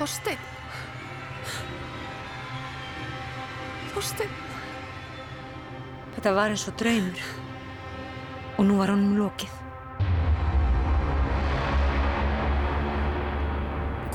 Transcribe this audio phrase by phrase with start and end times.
[0.00, 0.38] Þorstein.
[3.90, 4.30] Þorstein.
[6.14, 7.26] Þetta var eins og draumur
[8.54, 9.58] og nú var honum lokið.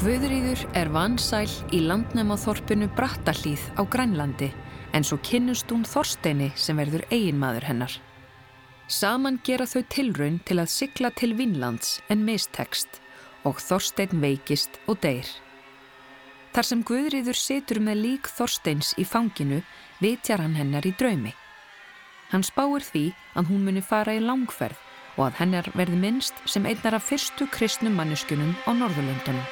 [0.01, 4.49] Guðrýður er vansæl í landnæmaþorpinu Brattallíð á Grænlandi
[4.89, 8.01] en svo kynnust hún Þorsteini sem verður eiginmaður hennar.
[8.89, 13.03] Saman gera þau tilraun til að sigla til Vinlands en mistekst
[13.45, 15.29] og Þorstein veikist og deyr.
[16.55, 19.57] Þar sem Guðrýður situr með lík Þorsteins í fanginu
[19.99, 21.33] vitjar hann hennar í draumi.
[22.31, 24.79] Hann spáir því að hún muni fara í langferð
[25.17, 29.43] og að hennar verði minnst sem einnar af fyrstu kristnum manneskunum á Norðurlöndunum.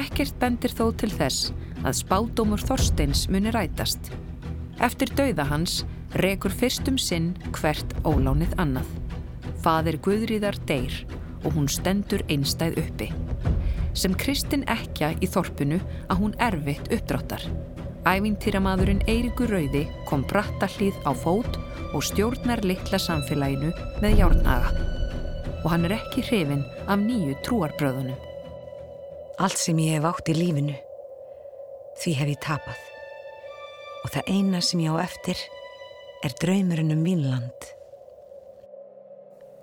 [0.00, 1.52] Ekkert bendir þó til þess
[1.84, 4.14] að spádómur Þorsteins muni rætast.
[4.80, 5.82] Eftir dauða hans
[6.24, 9.01] rekur fyrstum sinn hvert ólánið annað.
[9.62, 10.94] Fadir Guðríðar deyr
[11.42, 13.08] og hún stendur einstæð uppi.
[13.94, 15.78] Sem Kristinn ekja í þorpinu
[16.10, 17.44] að hún erfitt uppdráttar.
[18.02, 21.58] Ævintýramadurinn Eirikur Rauði kom brattallíð á fót
[21.92, 23.70] og stjórnar litla samfélaginu
[24.02, 24.72] með járnaga.
[25.62, 28.18] Og hann er ekki hrifin af nýju trúarbröðunum.
[29.38, 30.74] Allt sem ég hef átt í lífinu
[32.02, 32.80] því hef ég tapað.
[34.02, 35.38] Og það eina sem ég á eftir
[36.26, 37.70] er draumurinn um Vínland.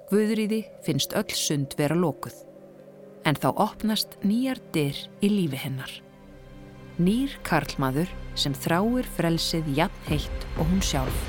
[0.10, 2.34] Guðriði finnst öll sund vera lókuð.
[3.30, 5.92] En þá opnast nýjar dyr í lífi hennar.
[6.98, 11.22] Nýr karlmaður sem þráir frelsið jafn heitt og hún sjálf.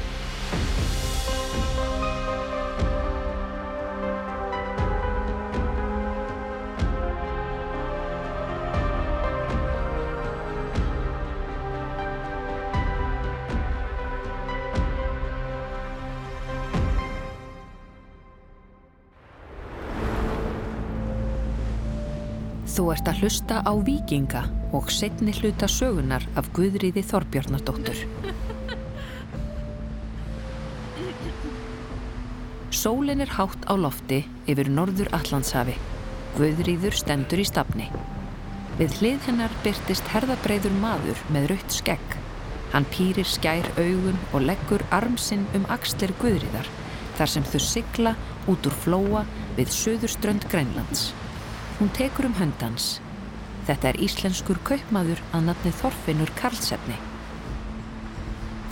[22.80, 24.40] Þú ert að hlusta á Víkinga
[24.72, 27.98] og setni hluta sögunar af Guðriði Þorbjörnardóttur.
[32.72, 35.76] Sólin er hátt á lofti yfir norður Allandshafi.
[36.40, 37.92] Guðriður stendur í stafni.
[38.80, 42.18] Við hlið hennar byrtist herðabreiður maður með rautt skegg.
[42.72, 46.76] Hann pýrir skær augun og leggur armsinn um axlir Guðriðar
[47.20, 48.18] þar sem þau sigla
[48.48, 49.28] út úr flóa
[49.60, 51.10] við söðurströnd Grænlands.
[51.80, 52.98] Hún tekur um höndans.
[53.64, 56.96] Þetta er íslenskur kaupmaður að nafni Þorfinnur Karlsefni.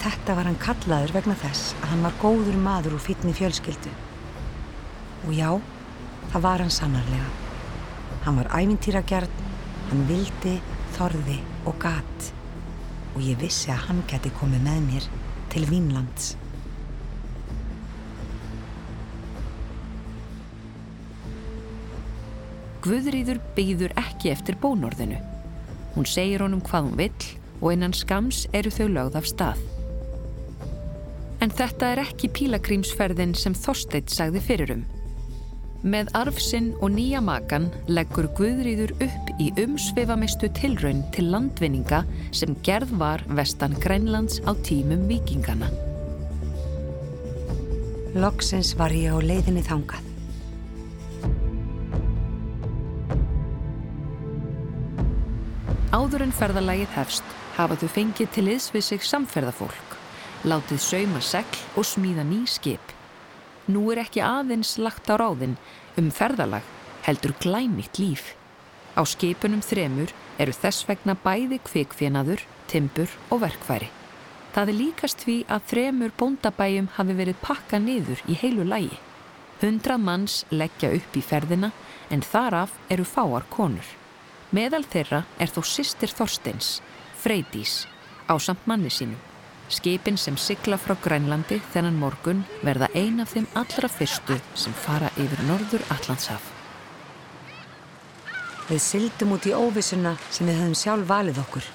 [0.03, 3.95] Þetta var hann kallaður vegna þess að hann var góður maður og fítni fjölskyldu.
[5.25, 5.49] Og já,
[6.35, 7.31] það var hann sannarlega.
[8.27, 9.41] Hann var ævintýragjart,
[9.89, 10.59] hann vildi,
[10.99, 12.29] þorði og gat.
[13.15, 15.09] Og ég vissi að hann geti komið með mér
[15.49, 16.35] til Vínlands.
[22.89, 25.19] Guðrýður byggður ekki eftir bónorðinu.
[25.93, 27.27] Hún segir honum hvað hún vill
[27.59, 29.61] og innan skams eru þau lögð af stað.
[31.45, 34.87] En þetta er ekki pílagrímsferðin sem Þorsteit sagði fyrir um.
[35.85, 42.97] Með arfsinn og nýja makan leggur Guðrýður upp í umsveifamestu tilraun til landvinninga sem gerð
[43.05, 45.69] var vestan Grænlands á tímum vikingana.
[48.17, 50.08] Loksins var ég á leiðinni þangað.
[55.89, 59.95] Áður en ferðalagið hefst hafa þau fengið til liðs við sig samferðafólk,
[60.45, 62.91] látið sauma segl og smíða ný skip.
[63.73, 65.55] Nú er ekki aðeins lagt á ráðin
[65.97, 66.67] um ferðalag
[67.07, 68.35] heldur glæmitt líf.
[69.01, 73.89] Á skipunum þremur eru þess vegna bæði kvikfjenaður, timbur og verkfæri.
[74.53, 79.01] Það er líkast því að þremur bóndabæjum hafi verið pakka niður í heilu lægi.
[79.63, 81.73] Hundrað manns leggja upp í ferðina
[82.13, 83.89] en þaraf eru fáar konur.
[84.55, 86.79] Meðal þeirra er þó sýstir Þorsteins,
[87.21, 87.83] Freydís,
[88.25, 89.19] á samt manni sínum.
[89.69, 95.11] Skipin sem sigla frá Grænlandi þennan morgun verða ein af þeim allra fyrstu sem fara
[95.21, 96.47] yfir norður Allandshaf.
[98.69, 101.69] Við syldum út í óvissuna sem við höfum sjálf valið okkur.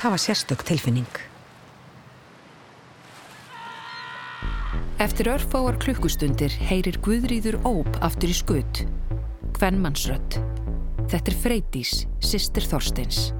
[0.00, 1.20] Það var sérstök tilfinning.
[5.00, 8.84] Eftir örfáar klukkustundir heyrir Guðrýður óp aftur í skut.
[9.56, 10.40] Hvernmannsrött.
[11.10, 11.92] Þetta er Freydís,
[12.22, 13.32] sýstir Þorsteins.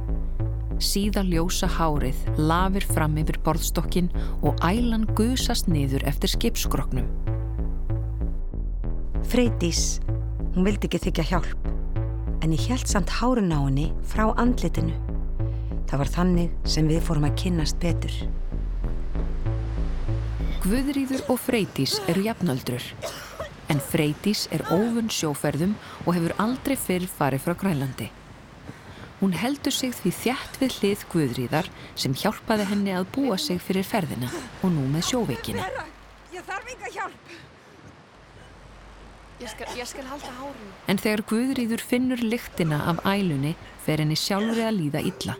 [0.82, 4.08] Síða ljósa hárið lafir fram yfir borðstokkin
[4.42, 7.06] og ælan gusast niður eftir skipskroknum.
[9.30, 10.00] Freydís,
[10.56, 11.70] hún vildi ekki þykja hjálp,
[12.42, 14.98] en ég held samt hárun á henni frá andlitinu.
[15.86, 18.18] Það var þannig sem við fórum að kynnast betur.
[20.66, 22.82] Guðrýður og Freydís eru jafnöldrur.
[23.70, 28.08] En Freydís er óvunn sjóferðum og hefur aldrei fyrr farið frá Grænlandi.
[29.20, 33.86] Hún heldur sig því þjætt við hlið Guðríðar sem hjálpaði henni að búa sig fyrir
[33.86, 34.30] ferðina
[34.64, 35.60] og nú með sjóveikinu.
[35.60, 35.84] Herra,
[36.32, 37.34] ég þarf enga hjálp.
[39.40, 40.72] Ég skal, ég skal halda hárinu.
[40.88, 45.36] En þegar Guðríður finnur lyktina af ælunni fer henni sjálfri að líða illa.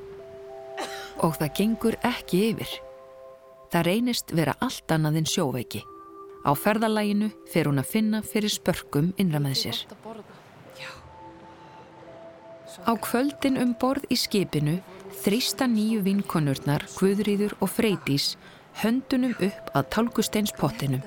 [1.25, 2.77] Og það gengur ekki yfir.
[3.73, 5.82] Það reynist vera allt annað en sjóveiki.
[6.40, 9.81] Á ferðalæginu fer hún að finna fyrir spörkum innra með sér.
[12.87, 14.78] Á kvöldin um borð í skipinu
[15.20, 18.37] þrýsta nýju vinkonurnar Guðríður og Freydís
[18.81, 21.02] höndunum upp að tálkusteinspottinum.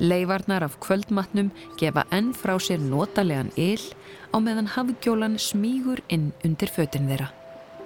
[0.00, 3.82] Leifarnar af kvöldmatnum gefa enn frá sér notalegan yl
[4.32, 7.28] á meðan hafgjólan smígur inn undir fötin þeirra.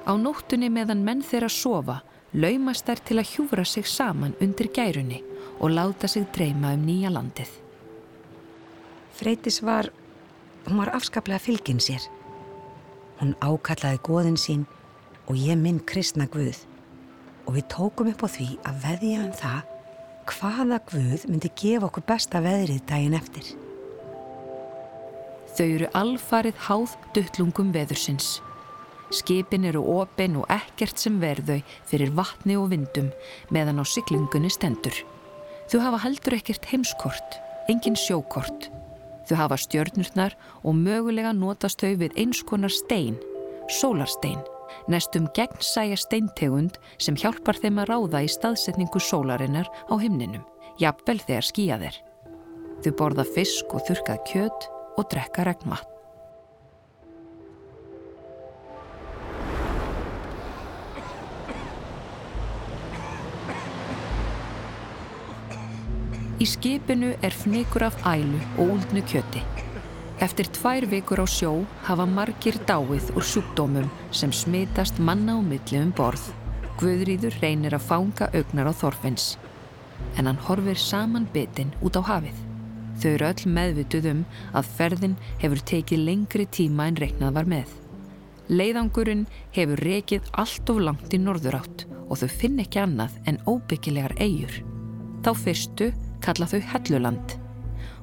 [0.06, 2.02] Á nóttunni meðan menn þeirra sofa
[2.36, 5.22] laumast þær til að hjúfra sig saman undir gærunni
[5.56, 7.48] og láta sig dreyma um nýja landið.
[9.16, 9.88] Freytis var,
[10.66, 12.02] hún var afskaplega fylgin sér.
[13.20, 14.66] Hún ákallaði goðin sín
[15.26, 16.58] og ég minn kristna guð
[17.46, 19.72] og við tókum upp á því að veðja um það
[20.26, 23.54] hvaða guð myndi gefa okkur besta veðrið daginn eftir.
[25.56, 28.42] Þau eru alfarið háð duttlungum veðursins.
[29.14, 33.12] Skipin eru opin og ekkert sem verðau fyrir vatni og vindum
[33.54, 34.96] meðan á siglingunni stendur.
[35.70, 37.38] Þau hafa heldur ekkert heimskort,
[37.70, 38.68] engin sjókort.
[39.26, 43.16] Þau hafa stjörnurnar og mögulega notast þau við eins konar stein,
[43.78, 44.38] sólarstein,
[44.90, 50.46] nestum gegnsæja steintegund sem hjálpar þeim að ráða í staðsetningu sólarinnar á himninum,
[50.82, 52.00] jafnvel þegar skýja þeir.
[52.82, 55.95] Þau borða fisk og þurkað kjöt og drekka regnvatn.
[66.46, 69.40] Í skipinu er fnikur af ælu og úldnu kjöti.
[70.22, 75.80] Eftir tvær vikur á sjó hafa margir dáið úr sjúkdómum sem smitast manna á milli
[75.80, 76.28] um borð.
[76.78, 79.26] Guðrýður reynir að fanga augnar á Þorfinns.
[80.14, 82.38] En hann horfir saman bitin út á hafið.
[83.02, 84.22] Þau eru öll meðvituð um
[84.54, 87.68] að ferðin hefur tekið lengri tíma en reiknað var með.
[88.46, 94.14] Leiðangurinn hefur rekið allt of langt í norðurátt og þau finn ekki annað en óbyggilegar
[94.22, 94.60] eigur.
[95.26, 95.94] Þá fyrstu
[96.26, 97.36] kalla þau Helluland.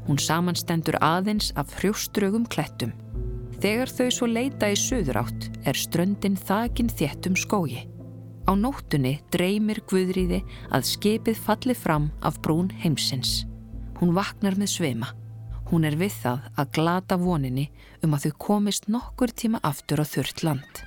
[0.07, 2.91] Hún samanstendur aðeins af hrjóströgum klettum.
[3.63, 7.85] Þegar þau svo leita í söðurátt er ströndin þakin þéttum skógi.
[8.43, 10.41] Á nóttunni dreymir Guðríði
[10.75, 13.45] að skipið falli fram af brún heimsins.
[14.01, 15.13] Hún vaknar með sveima.
[15.71, 17.69] Hún er við það að glata voninni
[18.03, 20.83] um að þau komist nokkur tíma aftur á þurrt land.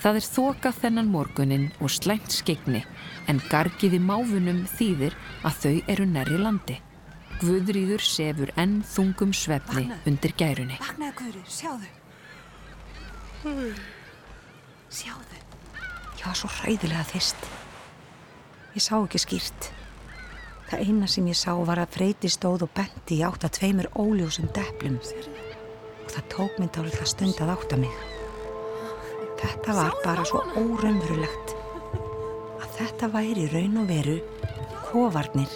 [0.00, 2.80] Það er þoka þennan morgunin og slæmt skegni
[3.28, 6.76] en gargið í máfunum þýðir að þau eru nærri landi.
[7.40, 10.78] Guðrýður sefur enn þungum svefni undir gærunni.
[10.80, 11.90] Vaknaði Guðri, sjáðu.
[14.88, 15.42] Sjáðu.
[16.20, 17.44] Ég var svo hræðilega þist.
[18.76, 19.70] Ég sá ekki skýrt.
[20.70, 23.90] Það eina sem ég sá var að Freyti stóð og benti í átt að tveimur
[23.98, 28.19] óljósum deplum og það tók mynd álið að stund að átta mig.
[29.40, 31.54] Þetta var bara svo óraunverulegt
[32.60, 34.16] að þetta væri raun og veru
[34.90, 35.52] kovarnir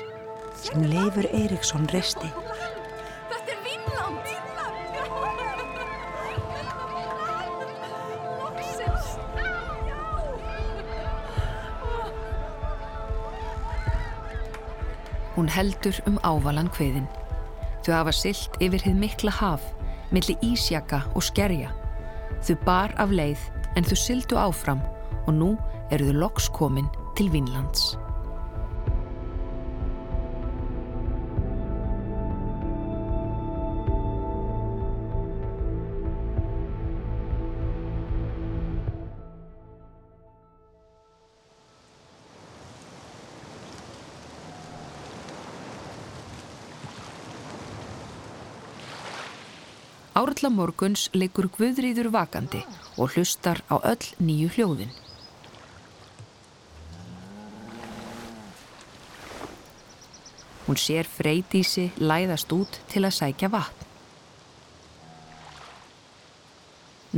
[0.57, 2.31] sem Leifur Eiríksson reisti.
[3.29, 4.31] Þetta er Vínland.
[15.35, 17.11] Hún heldur um ávalan kviðin.
[17.85, 19.67] Þau hafa silt yfir hið mikla haf,
[20.15, 21.75] milli ísjaka og skerja.
[22.45, 23.43] Þau bar af leið
[23.77, 24.83] en þau sildu áfram
[25.27, 25.53] og nú
[25.95, 26.89] eru þau loks komin
[27.19, 27.95] til Vínlands.
[50.15, 52.61] Árla morguns leikur Guðrýður vakandi
[52.95, 54.93] og hlustar á öll nýju hljóðin.
[60.69, 63.91] Hún sér Freydísi læðast út til að sækja vatn.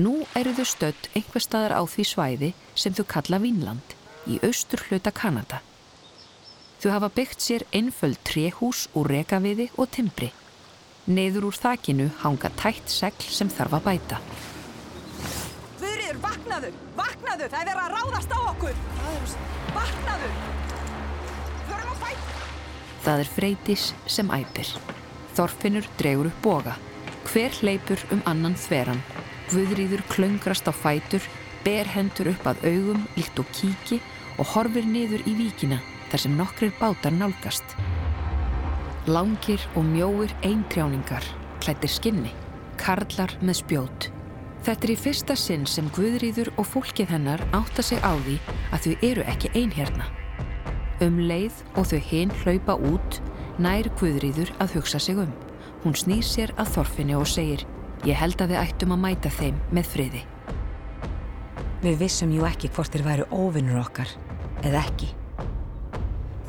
[0.00, 4.80] Nú eru þau stödd einhver staðar á því svæði sem þau kalla Vínland í austur
[4.88, 5.60] hluta Kanada.
[6.80, 10.32] Þau hafa byggt sér einföld tréhús úr rekaviði og timbri.
[11.06, 14.16] Neður úr þakinu hanga tætt segl sem þarf að bæta.
[15.78, 18.80] Guðriður, vaknaðu, vaknaðu, það er verið að ráðast á okkur.
[19.76, 20.30] Vaknaðu.
[21.68, 22.42] Förum á fætur.
[23.06, 24.72] Það er Freydís sem æpir.
[25.38, 26.74] Þorfinnur dregur upp boga.
[27.30, 29.02] Hver hleypur um annan þveran.
[29.52, 31.22] Guðrýður klöngrast á fætur,
[31.62, 34.00] ber hendur upp að augum, líkt og kíki
[34.40, 35.78] og horfir niður í víkina
[36.10, 37.78] þar sem nokkrir bátar nálgast.
[39.06, 41.22] Langir og mjóir eintrjáningar,
[41.62, 42.32] klættir skinni,
[42.74, 44.06] karlar með spjót.
[44.66, 48.34] Þetta er í fyrsta sinn sem Guðrýður og fólkið hennar átta sig á því
[48.74, 50.08] að þau eru ekki einherna.
[51.06, 53.20] Um leið og þau hinn hlaupa út,
[53.62, 55.30] nær Guðrýður að hugsa sig um.
[55.84, 57.62] Hún snýr sér að þorfinni og segir
[58.02, 60.24] Ég held að við ættum að mæta þeim með friði.
[61.86, 64.10] Við vissum jú ekki hvort þeir væru óvinnur okkar,
[64.66, 65.12] eða ekki.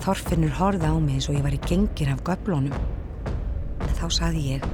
[0.03, 2.77] Þorfinnur horfði á mig eins og ég var í gengir af göblónum.
[3.81, 4.71] En þá saði ég,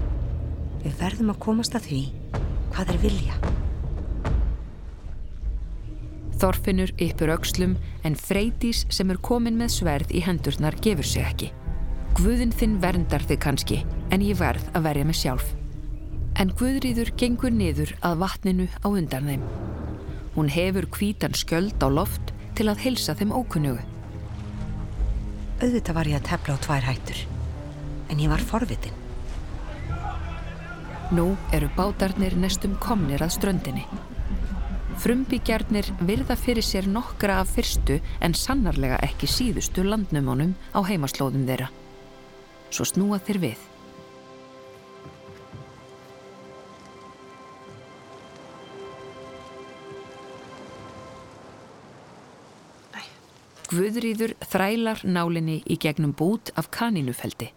[0.84, 2.04] við verðum að komast að því
[2.74, 3.42] hvað þeir vilja.
[6.44, 11.52] Þorfinnur yppur aukslum en Freydís sem er komin með sverð í hendurnar gefur sig ekki.
[12.18, 13.78] Guðin þinn verndar þig kannski
[14.12, 15.54] en ég verð að verja mig sjálf.
[16.36, 19.48] En Guðrýður gengur niður að vatninu á undan þeim.
[20.36, 23.80] Hún hefur kvítan skjöld á loft til að helsa þeim ókunnugu.
[25.64, 27.20] Auðvitað var ég að tefla á tvær hættur,
[28.12, 28.98] en ég var forvitin.
[31.16, 33.86] Nú eru bátarnir nestum komnir að ströndinni.
[35.00, 41.70] Frumbyggjarnir virða fyrir sér nokkra af fyrstu en sannarlega ekki síðustu landnumónum á heimaslóðum þeirra.
[42.68, 43.64] Svo snúa þeir við.
[53.74, 57.48] Guðrýður þrælar nálinni í gegnum bút af kanínufeldi.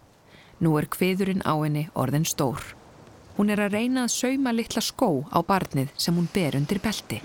[0.65, 2.63] Nú er kviðurinn á henni orðin stór.
[3.37, 7.19] Hún er að reyna að sauma litla skó á barnið sem hún ber undir belti.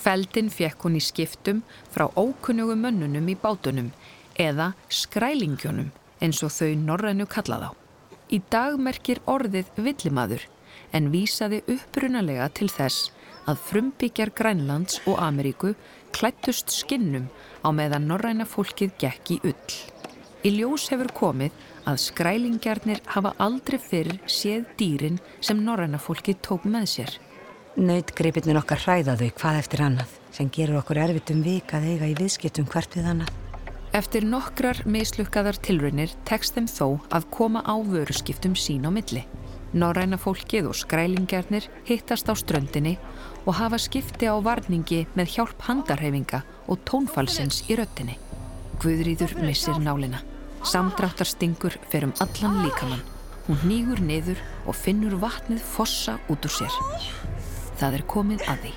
[0.00, 1.60] Feldin fekk hún í skiptum
[1.92, 3.92] frá ókunnugum mönnunum í bátunum
[4.40, 5.92] eða skrælingjónum
[6.24, 7.70] eins og þau norrænu kallað á.
[8.32, 10.48] Í dag merkir orðið villimaður
[10.96, 13.12] en vísaði upprunalega til þess
[13.48, 15.74] að frumbyggjar Grænlands og Ameríku
[16.12, 17.28] klættust skinnum
[17.64, 19.74] á meðan norræna fólkið gekk í ull.
[20.42, 26.66] Í ljós hefur komið að skrælingjarnir hafa aldrei fyrir séð dýrin sem norræna fólkið tók
[26.66, 27.12] með sér.
[27.78, 32.16] Nautgripirnir okkar hræðaðu hvað eftir annað sem gerur okkur erfitt um vik að eiga í
[32.18, 33.30] viðskiptum hvert við annað.
[33.92, 39.26] Eftir nokkrar mislukkaðar tilraunir tekst þeim þó að koma á vöruskiptum sín á milli.
[39.72, 42.98] Norræna fólkið og skrælingjarnir hittast á ströndinni
[43.46, 48.18] og hafa skipti á varningi með hjálp handarhefinga og tónfalsins í röttinni.
[48.82, 50.22] Guðrýður missir nálina.
[50.62, 53.02] Samdráttarstingur fer um allan líkamann.
[53.48, 56.76] Hún nýgur niður og finnur vatnið fossa út úr sér.
[57.80, 58.74] Það er komið að því.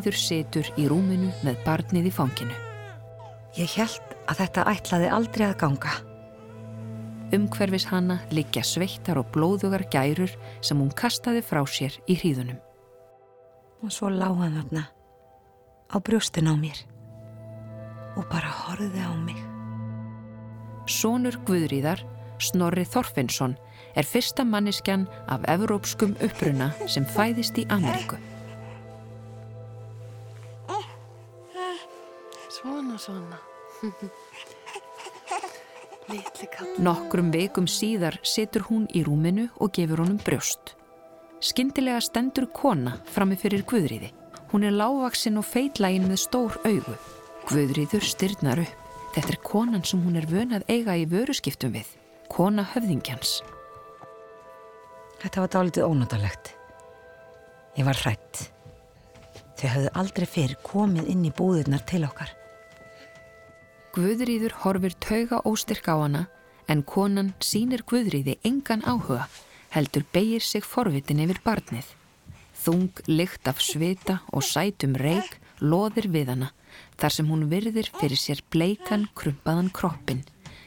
[0.00, 2.54] Guðrýður situr í rúminu með barnið í fanginu.
[3.58, 5.92] Ég held að þetta ætlaði aldrei að ganga.
[7.36, 10.32] Umhverfis hana liggja sveittar og blóðugar gærur
[10.64, 12.56] sem hún kastaði frá sér í hríðunum.
[13.84, 14.86] Og svo lág hann þarna
[15.92, 16.80] á brjóstin á mér
[18.16, 19.36] og bara horfði á mig.
[20.88, 22.00] Sónur Guðrýðar,
[22.40, 23.58] Snorri Þorfinnsson,
[23.92, 28.16] er fyrsta manniskjan af evrópskum uppruna sem fæðist í Ameríku.
[33.00, 33.38] Svona.
[36.84, 40.74] Nokkrum vikum síðar situr hún í rúminu og gefur honum brjóst.
[41.40, 44.10] Skyndilega stendur kona frammi fyrir Guðrýði.
[44.50, 46.96] Hún er lágvaksinn og feitlægin með stór augu.
[47.48, 48.76] Guðrýður styrnar upp.
[49.14, 51.88] Þetta er konan sem hún er vönað eiga í vöruskiptum við.
[52.30, 53.40] Kona höfðingjans.
[55.22, 56.52] Þetta var dálítið ónáttúrlegt.
[57.78, 58.50] Ég var hrætt.
[59.58, 62.30] Þau höfðu aldrei fyrr komið inn í búðurnar til okkar.
[63.90, 66.26] Guðrýður horfir tauga óstyrk á hana
[66.70, 69.24] en konan sínir Guðrýði engan áhuga
[69.74, 71.88] heldur beigir sig forvitin yfir barnið.
[72.54, 76.50] Þung lykt af svita og sætum reik loðir við hana
[77.02, 80.22] þar sem hún virðir fyrir sér bleikan krumpaðan kroppin,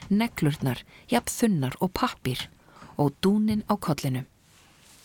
[0.09, 2.49] neglurnar, jafn þunnar og pappir
[2.99, 4.27] og dúnin á kollinum.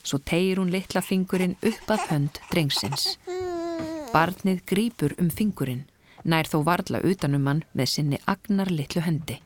[0.03, 3.15] Svo tegir hún litla fingurinn upp að hönd drengsins.
[4.11, 5.85] Barnið grýpur um fingurinn,
[6.25, 9.39] nær þó varla utanum hann með sinni agnar litlu hendi.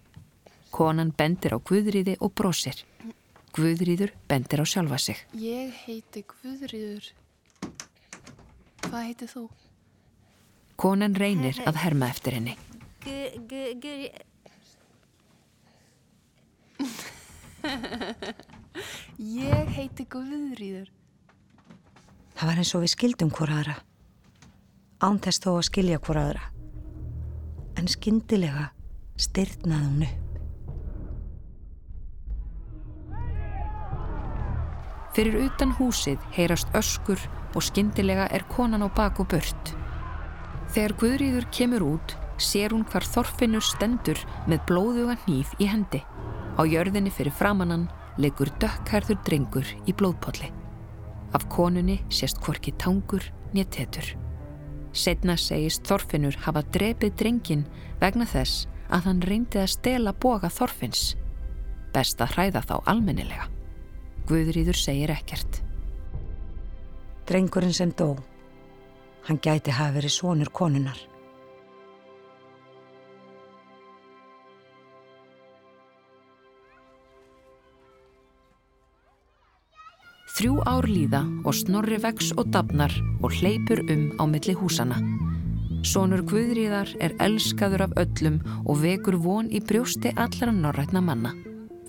[0.73, 2.79] Konan bendir á Guðríði og brosir.
[3.53, 5.19] Guðríður bendir á sjálfa sig.
[5.37, 7.13] Ég heiti Guðriður.
[8.89, 9.47] Hvað heiti þú?
[10.81, 12.57] Konan reynir að herma eftir henni.
[13.05, 13.19] Gu,
[13.51, 13.97] gu, gu,
[19.19, 20.91] Ég heiti Guðriður.
[22.37, 23.77] Það var eins og við skildum hvora aðra.
[25.03, 26.52] Án þess þó að skilja hvora aðra.
[27.77, 28.71] En skyndilega
[29.21, 30.19] styrnaði hún upp.
[35.13, 37.21] Fyrir utan húsið heyrast öskur
[37.53, 39.75] og skyndilega er konan á bak og burt.
[40.73, 44.17] Þegar Guðríður kemur út, sér hún hvar Þorfinnur stendur
[44.49, 46.01] með blóðuga hníf í hendi.
[46.57, 50.49] Á jörðinni fyrir framannan leikur dökkhærður drengur í blóðpolli.
[51.37, 53.69] Af konunni sést hvorki tangur nýja
[54.93, 57.65] Setna segist Þorfinnur hafa drepið drengin
[58.01, 61.15] vegna þess að hann reyndi að stela boga Þorfinns.
[61.93, 63.49] Best að hræða þá almennilega.
[64.29, 65.63] Guðríður segir ekkert.
[67.29, 68.15] Drengurinn sem dó.
[69.29, 70.99] Hann gæti hafa verið sonur konunar.
[80.43, 82.91] Þrjú ár líða og snorri vex og dafnar
[83.23, 84.97] og hleypur um á milli húsana.
[85.87, 91.31] Sónur Guðríðar er elskaður af öllum og vekur von í brjósti allra norrætna manna.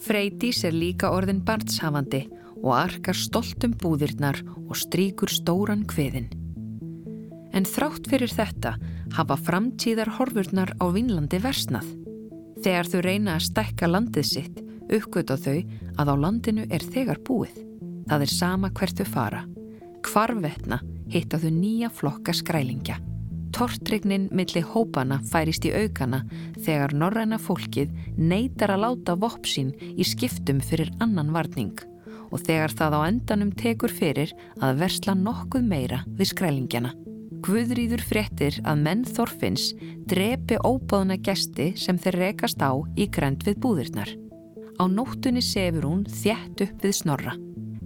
[0.06, 2.28] Freydís er líka orðin barnshafandi
[2.62, 6.30] og arkar stoltum búðirnar og stríkur stóran kveðin.
[7.58, 8.78] En þrátt fyrir þetta
[9.18, 11.90] hafa framtíðar horfurnar á Vínlandi versnað.
[12.62, 15.64] Þegar þau reyna að stækka landið sitt, uppgöta þau
[15.98, 17.73] að á landinu er þegar búið.
[18.10, 19.42] Það er sama hvert þau fara.
[20.04, 20.82] Hvarvetna
[21.14, 23.00] hitta þau nýja flokka skrælingja.
[23.54, 26.24] Tortrygnin milli hópana færist í aukana
[26.66, 31.78] þegar norræna fólkið neytar að láta vopsín í skiptum fyrir annan varning
[32.34, 36.96] og þegar það á endanum tekur fyrir að versla nokkuð meira við skrælingjana.
[37.44, 39.70] Guðrýður fréttir að menn Þorfinns
[40.10, 44.10] drepi óbáðna gesti sem þeir rekast á í grend við búðirnar.
[44.82, 47.36] Á nóttunni sefur hún þjætt upp við snorra.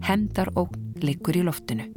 [0.05, 1.87] Hemdar ógn liggur í loftinu.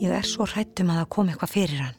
[0.00, 1.96] Ég er svo hrættum að það kom eitthvað fyrir hann.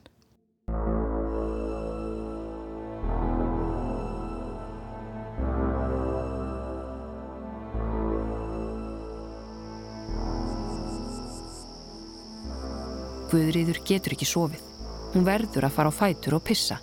[13.32, 14.66] Guðrýður getur ekki sofið.
[15.14, 16.82] Hún verður að fara á fætur og pissa.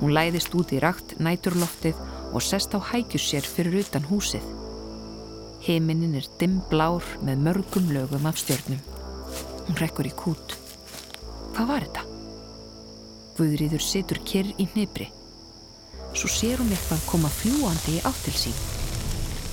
[0.00, 2.00] Hún læðist út í rakt næturloftið
[2.32, 4.61] og sest á hækjus sér fyrir utan húsið.
[5.62, 8.80] Heiminin er dimm blár með mörgum lögum af stjörnum.
[9.68, 10.56] Hún rekkur í kút.
[11.54, 12.02] Hvað var þetta?
[13.36, 15.06] Guðrýður situr kyrr í hnibri.
[16.18, 18.58] Svo sér hún eitthvað koma fljúandi í áttil sín.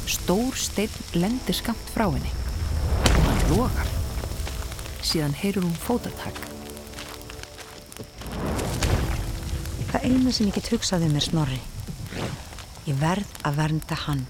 [0.09, 2.33] Stór steinn lendir skamt frá henni
[3.05, 3.93] og hann rógar.
[5.05, 6.41] Síðan heyrur hún fótatak.
[9.93, 11.61] Það eina sem ég get hugsaði mér snorri.
[12.89, 14.25] Ég verð að vernda hann.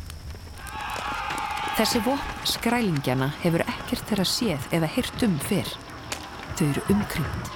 [1.79, 5.69] Þessi vopn skrælingjana hefur ekkert þeirra séð eða heyrt um fyrr.
[6.59, 7.53] Þau eru umkrymt.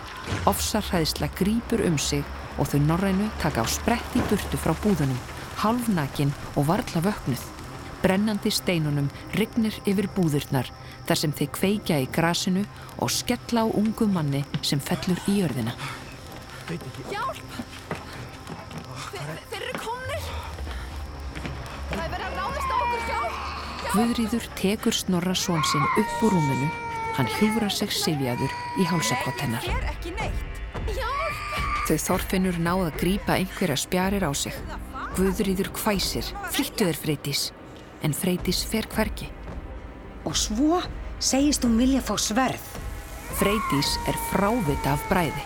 [0.48, 2.24] Ofsarhæðisla grýpur um sig
[2.56, 5.20] og þau norrænu taka á sprett í burtu frá búðunum,
[5.60, 7.44] halvnakin og varla vöknuð.
[8.00, 10.72] Brennandi steinunum rignir yfir búðurnar
[11.04, 12.64] þar sem þeir kveikja í grasinu
[13.04, 15.76] og skella á ungu manni sem fellur í jörðina.
[17.12, 17.73] Hjálp!
[23.94, 26.66] Guðrýður tekur snorra són sinn upp úr rúminu,
[27.14, 29.68] hann hjúfrar sig sifjaður í hálsakott hennar.
[29.68, 30.62] Ég er ekki neitt!
[30.88, 31.60] Hjálp!
[31.86, 34.58] Þau þorfinnur náð að grípa einhverja spjarir á sig.
[35.14, 37.44] Guðrýður hvæsir, flýttu þér Freydís,
[38.02, 39.30] en Freydís fer hverki.
[40.26, 40.82] Og svo
[41.22, 42.66] segist hún vilja fá sverð.
[43.38, 45.46] Freydís er frávita af bræði.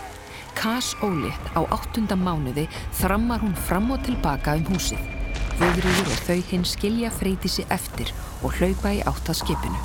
[0.56, 2.64] Kas ólitt á áttunda mánuði
[2.96, 5.17] þrammar hún fram og tilbaka um húsið.
[5.58, 8.12] Guðrýður og þau hinn skilja Freydísi eftir
[8.46, 9.80] og hlaupa í átt að skipinu.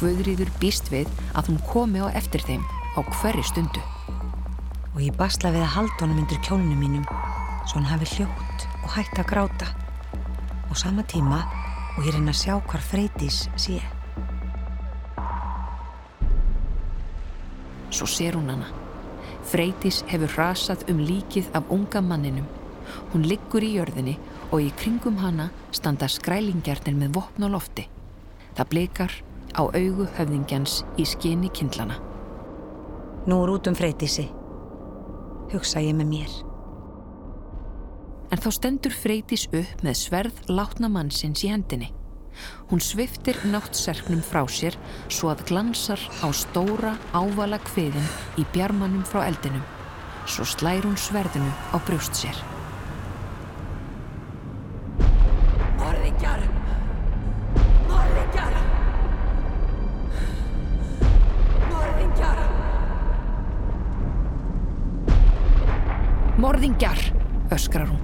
[0.00, 2.64] Guðrýður býst við að hún komi á eftir þeim
[2.96, 3.82] á hverri stundu.
[4.94, 7.04] Og ég basla við að halda honum undir kjólnum mínum
[7.68, 9.68] svo hann hafi hljótt og hægt að gráta.
[10.72, 11.42] Og sama tíma
[11.98, 13.76] og ég reyna að sjá hvar Freydís sé.
[17.92, 18.72] Svo sér hún hana.
[19.52, 22.48] Freydís hefur rasað um líkið af unga manninum.
[23.12, 24.16] Hún liggur í jörðinni
[24.50, 27.86] og í kringum hana standa skrælingjarnir með vopn á lofti.
[28.58, 29.14] Það blikar
[29.54, 31.98] á augu höfðingjans í skinni kindlana.
[33.26, 34.26] Nú er út um Freydísi.
[35.52, 36.36] Hugsa ég með mér.
[38.30, 41.90] En þá stendur Freydís upp með sverð látna mannsins í hendinni.
[42.70, 44.78] Hún sviftir náttserknum frá sér
[45.10, 48.06] svo að glansar á stóra ávala kviðin
[48.38, 49.66] í bjarmanum frá eldinum.
[50.30, 52.59] Svo slær hún sverðinu á brjóst sér.
[66.70, 67.00] Morðingjar!
[67.50, 67.98] öskrar hún.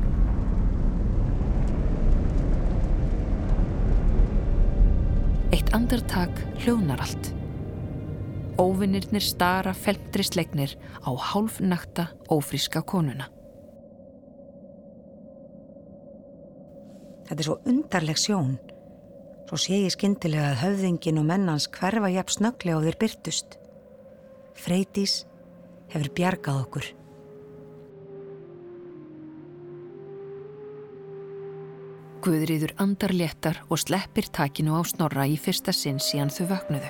[5.55, 7.31] Eitt andartak hljóðnar allt.
[8.59, 13.31] Óvinnirnir stara felmdri slegnir á hálfnakta ófríska konuna.
[17.31, 18.59] Þetta er svo undarleg sjón.
[19.47, 23.59] Svo sé ég skyndilega að höfðingin og mennans hverfa jafn snögglega á þeir byrtust.
[24.59, 25.21] Freydís
[25.95, 26.95] hefur bjargað okkur.
[32.27, 36.89] Guðriður andar léttar og sleppir takinu á snorra í fyrsta sinn síðan þau vöknuðu.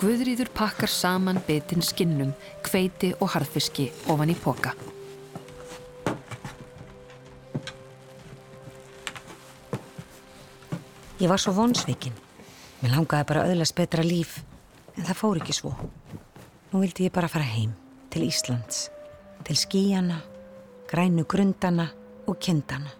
[0.00, 2.36] Guðriður pakkar saman betin skinnum,
[2.68, 4.76] kveiti og harðfiski ofan í poka.
[11.20, 12.14] Ég var svo vonsveikin.
[12.80, 14.38] Mér langaði bara að öðlast betra líf,
[14.96, 15.74] en það fór ekki svo.
[16.70, 17.74] Nú vildi ég bara fara heim,
[18.08, 18.86] til Íslands,
[19.44, 20.22] til skíjana,
[20.88, 21.90] grænu grundana
[22.24, 22.94] og kindana.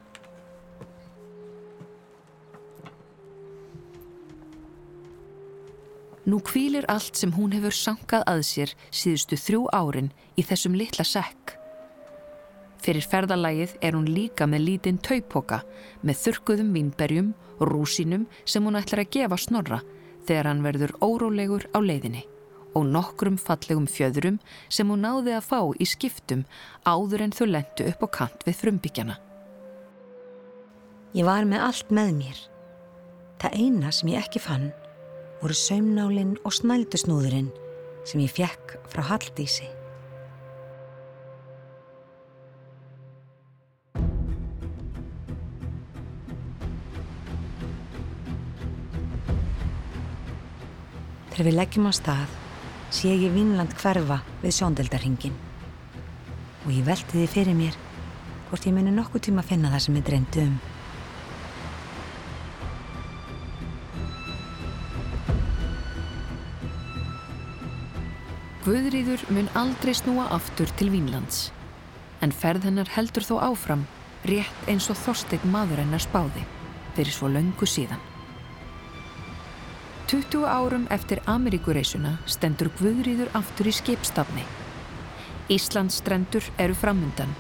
[6.28, 11.08] Nú kvílir allt sem hún hefur sankað að sér síðustu þrjú árin í þessum litla
[11.08, 11.39] sekk.
[12.80, 15.60] Fyrir ferðalagið er hún líka með lítinn taupoka
[16.06, 19.80] með þurkuðum vínberjum og rúsinum sem hún ætlar að gefa snorra
[20.28, 22.24] þegar hann verður órólegur á leiðinni
[22.78, 24.38] og nokkrum fallegum fjöðurum
[24.72, 26.44] sem hún náði að fá í skiptum
[26.86, 29.16] áður en þau lendu upp á kant við frumbyggjana.
[31.18, 32.44] Ég var með allt með mér.
[33.42, 34.70] Það eina sem ég ekki fann
[35.40, 37.50] voru saumnálinn og snældusnúðurinn
[38.04, 39.79] sem ég fekk frá Halldísi.
[51.40, 52.32] Þegar við leggjum á stað
[52.92, 55.38] sé ég Vínland hverfa við sjóndeldarhingin
[56.66, 57.78] og ég velti því fyrir mér
[58.50, 60.58] hvort ég muni nokkuð tíma að finna það sem ég dreymdi um.
[68.68, 71.46] Guðrýður mun aldrei snúa aftur til Vínlands
[72.20, 73.88] en ferð hennar heldur þó áfram
[74.28, 76.44] rétt eins og Þorstein maður hennar spáði
[76.92, 78.09] fyrir svo löngu síðan.
[80.10, 84.42] 20 árum eftir Ameríkureysuna stendur Guðrýður aftur í skipstafni.
[85.54, 87.30] Íslands strendur eru framundan.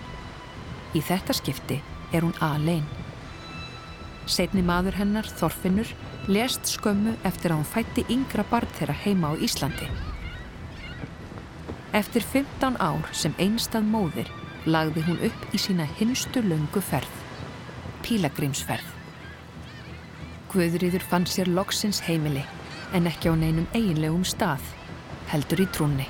[0.94, 1.80] Í þetta skipti
[2.14, 2.84] er hún alein.
[4.30, 5.90] Setni maður hennar, Þorfinnur,
[6.30, 9.90] lest skömmu eftir að hún fætti yngra barn þeirra heima á Íslandi.
[11.90, 14.30] Eftir 15 ár sem einstað móðir
[14.62, 17.18] lagði hún upp í sína hinstu löngu ferð,
[18.06, 18.94] pílagrímsferð.
[20.54, 22.46] Guðrýður fann sér loksins heimili
[22.94, 24.62] en ekki á neinum eiginlegum stað,
[25.30, 26.06] heldur í trúnni.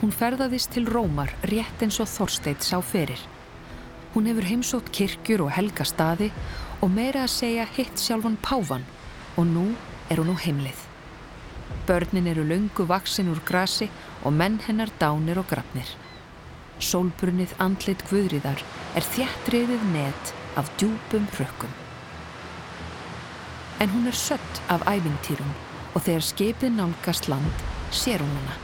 [0.00, 3.20] Hún ferðaðist til Rómar rétt eins og Þorsteit sá ferir.
[4.14, 6.30] Hún hefur heimsótt kirkjur og helga staði
[6.80, 8.86] og meira að segja hitt sjálfan Pávan
[9.36, 9.64] og nú
[10.10, 10.84] er hún á heimlið.
[11.88, 13.88] Börnin eru löngu vaksin úr grasi
[14.22, 15.88] og menn hennar dánir og grafnir.
[16.78, 18.62] Sólbrunnið andlit guðriðar
[18.94, 21.87] er þjættriðið net af djúpum rökkum.
[23.78, 25.50] En hún er sött af ævintýrum
[25.94, 27.62] og þegar skipið nálgast land
[27.94, 28.56] sér hún hana.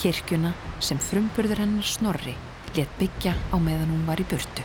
[0.00, 2.32] Kirkjuna sem frumburður hennar snorri
[2.76, 4.64] let byggja á meðan hún var í burtu.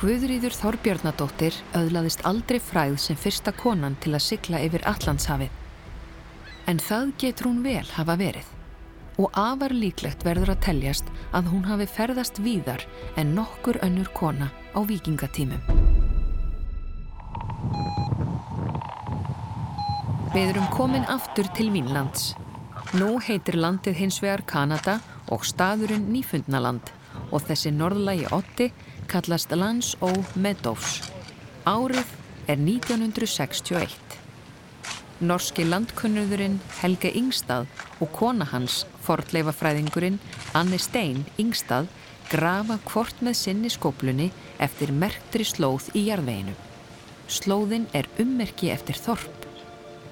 [0.00, 5.52] Guðrýður Þorbjörnadóttir öðlaðist aldrei fræð sem fyrsta konan til að sigla yfir Allandshafið.
[6.68, 8.55] En það getur hún vel hafa verið
[9.16, 12.84] og afar líklegt verður að teljast að hún hafi ferðast víðar
[13.16, 15.62] en nokkur önnur kona á vikingatímum.
[20.36, 22.34] Við erum komin aftur til Vínlands.
[23.00, 24.98] Nú heitir landið hins vegar Kanada
[25.32, 26.92] og staðurinn Nýfundnaland
[27.32, 28.68] og þessi norðlægi otti
[29.08, 31.00] kallast Lands og Meadows.
[31.64, 32.04] Árið
[32.52, 34.25] er 1961.
[35.20, 37.70] Norski landkunnurðurinn Helge Ingstad
[38.04, 40.18] og kona hans, fordleifafræðingurinn
[40.52, 41.88] Anne Stein Ingstad,
[42.28, 44.28] grafa hvort með sinni skóplunni
[44.60, 46.52] eftir merktri slóð í jarðveginu.
[47.32, 49.48] Slóðin er ummerki eftir þorp.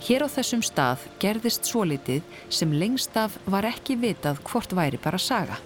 [0.08, 5.00] Hér á þessum stað gerðist svo litið sem lengst af var ekki vitað hvort væri
[5.04, 5.60] bara saga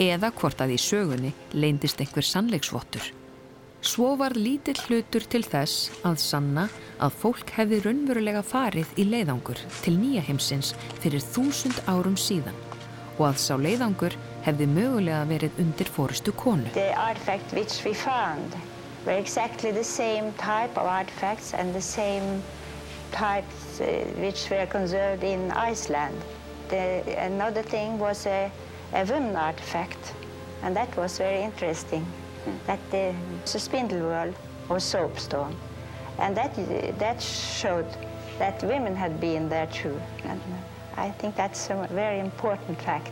[0.00, 3.19] eða hvort að í sögunni leindist einhver sannleiksvottur.
[3.80, 6.66] Svo var lítill hlutur til þess að sanna
[7.00, 12.58] að fólk hefði raunverulega farið í leiðangur til nýja heimsins fyrir þúsund árum síðan
[13.16, 16.68] og að sá leiðangur hefði mögulega verið undir fórustu konu.
[16.76, 18.52] The artifact which we found
[19.06, 22.42] were exactly the same type of artifacts and the same
[23.12, 23.88] types uh,
[24.20, 26.20] which were conserved in Iceland.
[26.68, 28.52] The, another thing was a,
[28.92, 30.12] a woman artifact
[30.62, 32.04] and that was very interesting.
[32.66, 33.14] That the,
[33.52, 34.32] the spindle whorl
[34.68, 35.56] was soapstone.
[36.18, 36.54] And that,
[36.98, 37.86] that showed
[38.38, 40.00] that women had been there too.
[40.24, 40.40] And
[40.96, 43.10] I think that's a very important fact.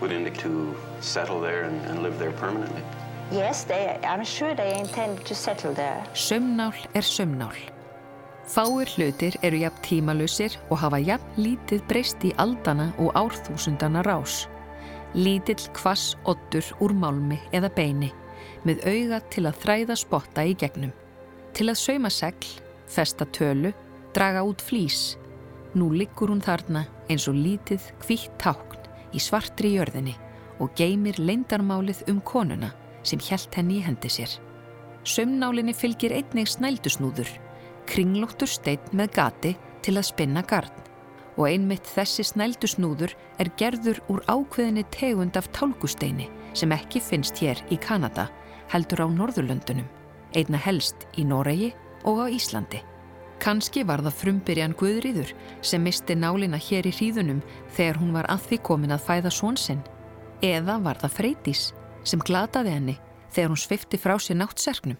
[0.00, 2.82] Would indicate to settle there and, and live there permanently?
[3.30, 6.04] Yes, they, I'm sure they intended to settle there.
[6.14, 7.54] Sömnál er sömnál.
[8.46, 14.46] Fáir hlutir eru jafn tímalusir og hafa jafn lítið breyst í aldana og árþúsundana rás.
[15.14, 18.12] Lítill kvass ottur úr málmi eða beini
[18.66, 20.92] með auga til að þræða spotta í gegnum.
[21.56, 22.48] Til að sauma segl,
[22.90, 23.72] festa tölu,
[24.14, 25.16] draga út flís.
[25.76, 30.16] Nú liggur hún þarna eins og lítið hvitt tákn í svartri jörðinni
[30.60, 32.72] og geymir leindarmálið um konuna
[33.06, 34.38] sem hjælt henni í hendi sér.
[35.06, 37.28] Sömnálinni fylgir einnig snældusnúður,
[37.86, 39.54] kringlóttur steinn með gati
[39.84, 40.85] til að spinna gard
[41.36, 47.60] og einmitt þessi snældusnúður er gerður úr ákveðinni tegund af tálgusteini sem ekki finnst hér
[47.70, 48.30] í Kanada
[48.72, 49.86] heldur á Norðurlöndunum,
[50.34, 51.72] einna helst í Noregi
[52.08, 52.80] og á Íslandi.
[53.42, 57.42] Kanski var það frumbyrjan Guðrýður sem misti nálina hér í hríðunum
[57.76, 59.82] þegar hún var að því komin að fæða svonsinn.
[60.40, 61.66] Eða var það Freydís
[62.06, 62.96] sem glataði henni
[63.34, 64.96] þegar hún svifti frá sér náttserknum.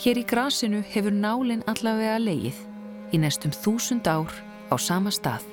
[0.00, 2.60] Hér í grasinu hefur nálinn allavega leið
[3.12, 4.32] í næstum þúsund ár
[4.70, 5.46] á sama stað.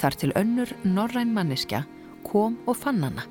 [0.00, 1.84] Þar til önnur norræn manneskja
[2.26, 3.26] kom og fann hana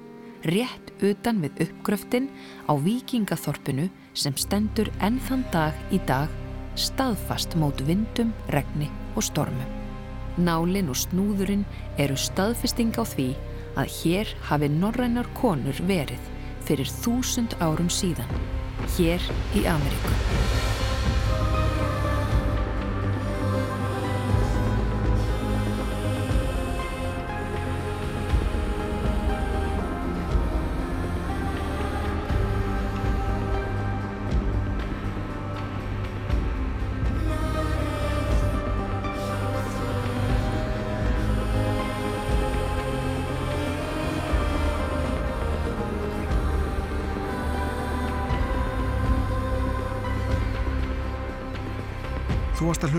[0.48, 2.30] rétt utan við uppgröftin
[2.66, 6.30] á vikingathorpinu sem stendur enn þann dag í dag
[6.76, 9.80] staðfast mót vindum, regni og stormum.
[10.40, 11.66] Nálinn og snúðurinn
[12.00, 13.32] eru staðfesting á því
[13.80, 16.32] að hér hafi norrænar konur verið
[16.66, 18.30] fyrir þúsund árum síðan,
[18.98, 19.22] hér
[19.58, 20.16] í Ameríku.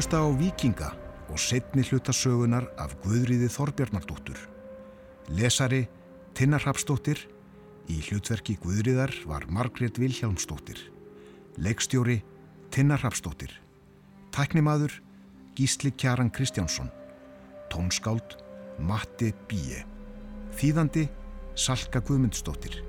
[0.02, 0.90] Hlusta á Vikinga
[1.30, 4.34] og setni hlutasögunar af Guðriði Þorbjarnardóttur.
[5.30, 5.86] Lesari
[6.34, 7.20] Tinnar Hapsdóttir,
[7.86, 10.90] í hlutverki Guðriðar var Margrét Vilhjálmsdóttir.
[11.54, 12.18] Leikstjóri
[12.74, 13.54] Tinnar Hapsdóttir.
[14.34, 14.98] Tæknimaður
[15.54, 16.90] Gísli Kjaran Kristjánsson.
[17.70, 18.40] Tónskáld
[18.82, 19.86] Matti Bíe.
[20.58, 21.06] Þýðandi
[21.54, 22.82] Salka Guðmundsdóttir.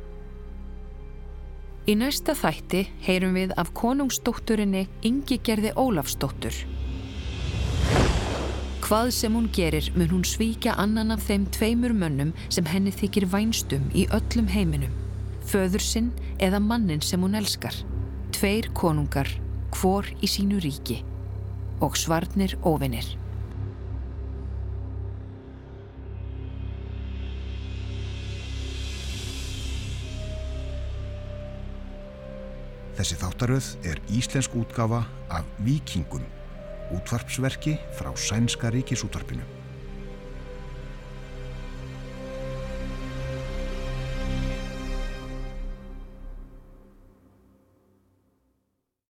[1.86, 6.73] Í næsta þætti heyrum við af konungsdótturinni Ingi Gerði Ólafsdóttur.
[8.84, 13.30] Hvað sem hún gerir mun hún svíkja annan af þeim tveimur mönnum sem henni þykir
[13.32, 14.92] vænstum í öllum heiminum.
[15.48, 16.10] Föður sinn
[16.44, 17.78] eða mannin sem hún elskar.
[18.36, 19.32] Tveir konungar,
[19.72, 21.00] hvor í sínu ríki.
[21.80, 23.08] Og svarnir óvinnir.
[33.00, 36.28] Þessi þáttaröð er íslensk útgafa af Vikingum,
[36.94, 39.63] útvarpsverki frá Sænska ríkisútvarpinu.